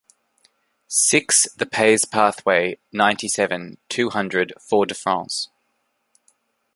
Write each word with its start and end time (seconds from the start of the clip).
Six, 0.87 1.43
The 1.55 1.67
Pays 1.67 2.05
pathway, 2.05 2.79
ninety-seven, 2.91 3.77
two 3.87 4.09
hundred, 4.09 4.51
Fort-de-France 4.59 5.49